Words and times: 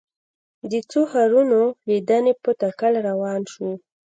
د 0.71 0.73
څو 0.89 1.01
ښارونو 1.11 1.61
لیدنې 1.87 2.33
په 2.43 2.51
تکل 2.61 2.93
روان 3.07 3.41
شوو. 3.51 3.73